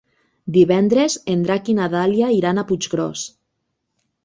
Divendres 0.53 1.17
en 1.35 1.43
Drac 1.49 1.69
i 1.75 1.77
na 1.81 1.91
Dàlia 1.97 2.31
iran 2.39 2.57
a 2.57 2.65
Puiggròs. 2.73 3.29